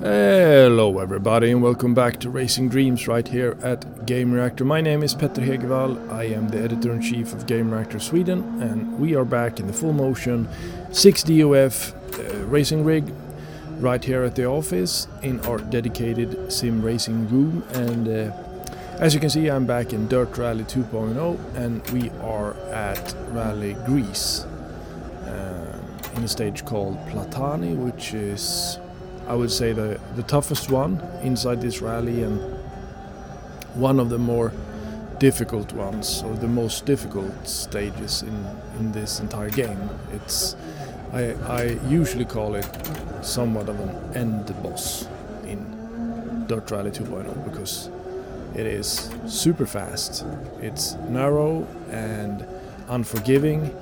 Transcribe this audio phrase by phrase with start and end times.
[0.00, 4.64] Hello everybody and welcome back to Racing Dreams right here at Game Reactor.
[4.64, 9.14] My name is Petter Hegevall, I am the editor-in-chief of Game Reactor Sweden and we
[9.14, 10.48] are back in the full motion
[10.88, 13.12] 6DOF uh, racing rig
[13.78, 17.62] right here at the office in our dedicated sim racing room.
[17.74, 18.32] And uh,
[18.92, 23.74] as you can see I'm back in Dirt Rally 2.0 and we are at Rally
[23.84, 24.46] Greece
[26.16, 28.78] in a stage called Platani which is
[29.28, 32.38] I would say the, the toughest one inside this rally and
[33.74, 34.52] one of the more
[35.18, 38.46] difficult ones or the most difficult stages in,
[38.78, 39.90] in this entire game.
[40.12, 40.56] It's
[41.12, 42.68] I, I usually call it
[43.22, 45.08] somewhat of an end boss
[45.44, 47.90] in Dirt Rally 2.0 because
[48.54, 50.24] it is super fast.
[50.60, 52.46] It's narrow and
[52.88, 53.74] unforgiving.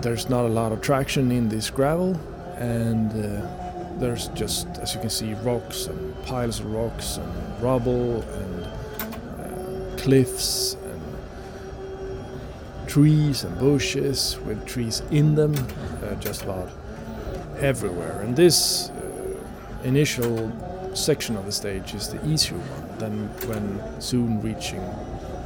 [0.00, 2.18] There's not a lot of traction in this gravel
[2.56, 3.46] and uh,
[3.98, 9.96] there's just as you can see rocks and piles of rocks and rubble and uh,
[9.96, 11.02] cliffs and
[12.88, 15.54] trees and bushes with trees in them
[16.04, 16.70] uh, just about
[17.58, 18.20] everywhere.
[18.20, 19.36] And this uh,
[19.82, 20.52] initial
[20.94, 24.80] section of the stage is the easier one than when soon reaching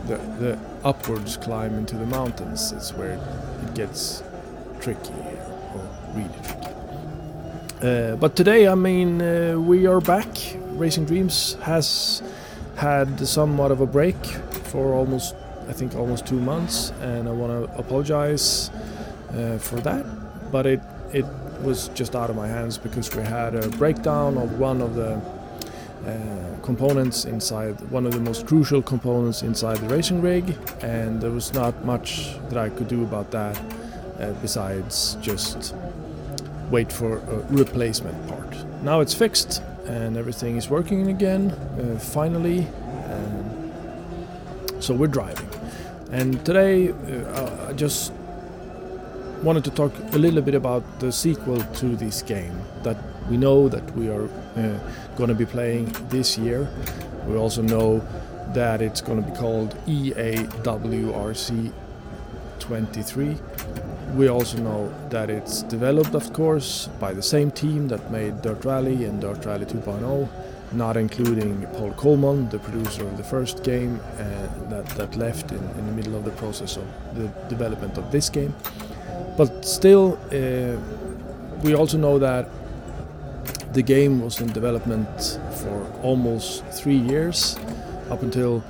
[0.07, 2.73] the, the upwards climb into the mountains.
[2.73, 4.23] It's where it gets
[4.83, 5.13] tricky
[5.75, 6.73] or really tricky
[7.83, 10.29] uh, but today, I mean, uh, we are back.
[10.75, 12.23] Racing Dreams has
[12.77, 14.25] had somewhat of a break
[14.71, 15.35] for almost,
[15.69, 18.71] I think, almost two months, and I want to apologize
[19.31, 20.07] uh, for that.
[20.53, 20.81] But it
[21.13, 21.27] it
[21.61, 25.15] was just out of my hands because we had a breakdown of one of the
[26.07, 31.33] uh, components inside one of the most crucial components inside the racing rig, and there
[31.33, 33.61] was not much that I could do about that
[34.23, 35.75] uh, besides just
[36.71, 38.57] wait for a replacement part.
[38.83, 42.67] Now it's fixed and everything is working again, uh, finally.
[44.83, 45.49] So we're driving.
[46.11, 48.13] And today uh, I just
[49.45, 52.97] wanted to talk a little bit about the sequel to this game that
[53.31, 54.25] we know that we are
[54.57, 54.79] uh,
[55.17, 56.69] going to be playing this year.
[57.29, 58.03] We also know
[58.55, 61.73] that it's going to be called EAWRC
[62.59, 63.37] 23
[64.15, 68.65] we also know that it's developed, of course, by the same team that made Dirt
[68.65, 70.29] Rally and Dirt Rally 2.0,
[70.73, 75.59] not including Paul Coleman, the producer of the first game, uh, that, that left in,
[75.59, 78.55] in, the middle of the process of the development of this game.
[79.37, 80.79] But still, uh,
[81.63, 82.49] we also know that
[83.73, 87.57] the game was in development for almost three years,
[88.11, 88.63] up until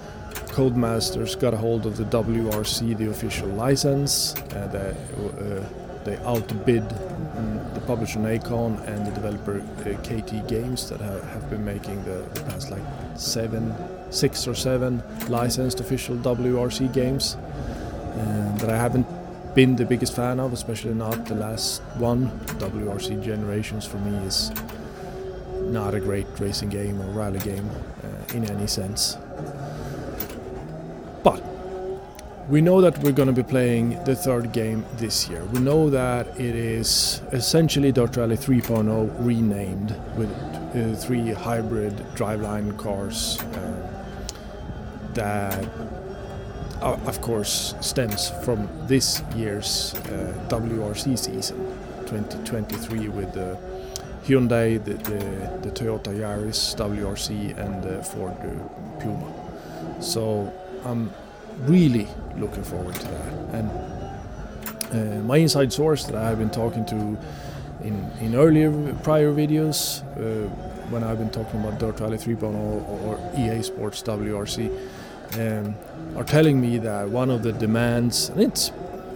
[0.53, 4.35] Codemasters got a hold of the WRC, the official license.
[4.51, 5.65] They, uh,
[6.05, 6.83] they outbid
[7.37, 12.05] um, the publisher Nacon and the developer uh, KT Games that have, have been making
[12.05, 12.83] the, the, past like
[13.17, 13.75] seven,
[14.11, 17.37] six or seven licensed official WRC games
[18.63, 19.07] that I haven't
[19.55, 22.31] been the biggest fan of, especially not the last one.
[22.61, 24.53] WRC Generations for me is
[25.63, 27.69] not a great racing game or rally game
[28.05, 29.17] uh, in any sense.
[31.23, 31.43] But
[32.49, 35.45] we know that we're going to be playing the third game this year.
[35.45, 40.31] We know that it is essentially Dirt Rally 3.0 renamed with
[40.75, 44.05] uh, three hybrid driveline cars uh,
[45.15, 45.65] that,
[46.81, 51.59] uh, of course, stems from this year's uh, WRC season
[52.07, 53.57] 2023 with the
[54.25, 58.37] Hyundai, the, the, the Toyota Yaris WRC, and the Ford
[59.01, 59.33] Puma.
[60.01, 60.53] So
[60.85, 61.13] I'm
[61.61, 63.33] really looking forward to that.
[63.55, 63.71] And
[64.93, 67.19] uh, my inside source that I've been talking to
[67.83, 68.71] in, in earlier
[69.03, 70.49] prior videos uh,
[70.91, 74.71] when I've been talking about Dirt Rally 3.0 or EA Sports WRC
[75.39, 75.75] um,
[76.17, 78.71] are telling me that one of the demands, and it's,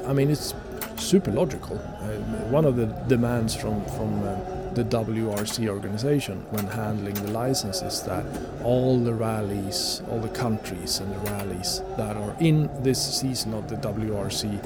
[0.06, 0.54] I mean, it's
[0.96, 1.76] super logical.
[1.76, 2.06] Uh,
[2.48, 8.26] one of the demands from from uh, the WRC organization when handling the licenses that
[8.62, 13.70] all the rallies, all the countries and the rallies that are in this season of
[13.70, 14.62] the WRC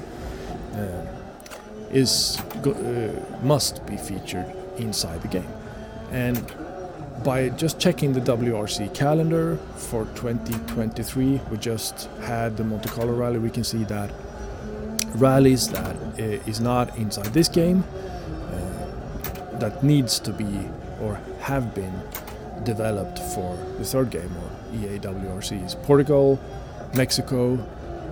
[0.74, 1.06] uh,
[1.92, 4.46] is uh, must be featured
[4.78, 5.52] inside the game.
[6.10, 6.42] And
[7.22, 13.38] by just checking the WRC calendar for 2023, we just had the Monte Carlo rally,
[13.38, 14.10] we can see that
[15.14, 17.84] rallies that uh, is not inside this game
[19.60, 20.68] that needs to be
[21.00, 22.02] or have been
[22.64, 24.50] developed for the third game or
[25.40, 26.38] is Portugal,
[26.94, 27.56] Mexico,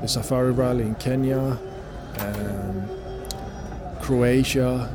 [0.00, 1.58] the Safari Rally in Kenya,
[2.18, 2.88] um,
[4.00, 4.88] Croatia,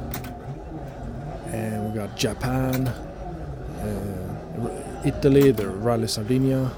[1.47, 6.71] and we got Japan, uh, Italy, the Rally Sardinia,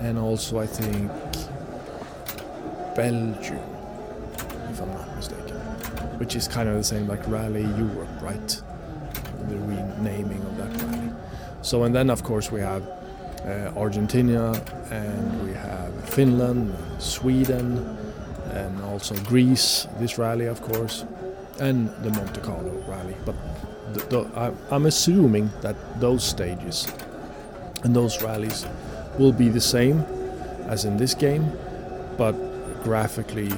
[0.00, 1.10] and also I think
[2.94, 3.58] Belgium,
[4.70, 5.60] if I'm not mistaken,
[6.18, 8.62] which is kind of the same like Rally Europe, right?
[9.48, 11.10] The renaming of that rally.
[11.62, 12.82] So, and then of course we have
[13.44, 14.52] uh, Argentina
[14.90, 17.96] and we have Finland, and Sweden,
[18.50, 21.04] and also Greece, this rally of course,
[21.60, 23.16] and the Monte Carlo rally.
[23.24, 23.34] But
[23.94, 26.86] the, the, I'm assuming that those stages
[27.82, 28.66] and those rallies
[29.18, 30.00] will be the same
[30.66, 31.50] as in this game,
[32.16, 32.32] but
[32.82, 33.50] graphically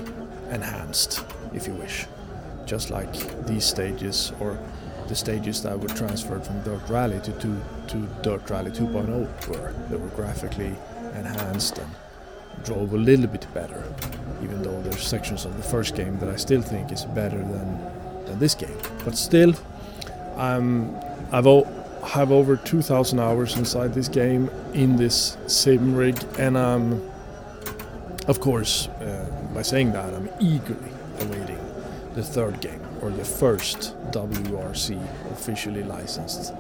[0.51, 2.07] enhanced, if you wish.
[2.67, 3.13] Just like
[3.47, 4.59] these stages or
[5.09, 9.75] the stages that were transferred from Dirt Rally to, to, to Dirt Rally 2.0 were.
[9.91, 10.75] They were graphically
[11.15, 11.91] enhanced and
[12.65, 13.85] drove a little bit better,
[14.43, 17.79] even though there's sections of the first game that I still think is better than,
[18.25, 18.79] than this game.
[19.05, 19.55] But still,
[20.37, 20.97] I'm,
[21.33, 21.47] I've
[22.05, 27.03] have over 2,000 hours inside this game in this sim rig, and I'm,
[28.29, 30.94] of course, uh, by saying that, I'm eagerly
[32.15, 35.01] the third game or the first WRC
[35.33, 36.53] officially licensed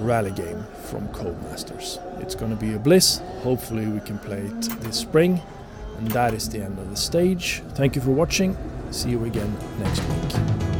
[0.00, 1.98] rally game from Codemasters.
[2.20, 3.20] It's going to be a bliss.
[3.42, 5.40] Hopefully, we can play it this spring.
[5.98, 7.62] And that is the end of the stage.
[7.74, 8.56] Thank you for watching.
[8.90, 10.73] See you again next week.